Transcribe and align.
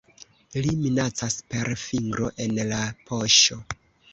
Li 0.67 0.71
minacas 0.85 1.37
per 1.55 1.71
fingro 1.83 2.33
en 2.47 2.59
la 2.73 2.81
poŝo. 3.11 3.63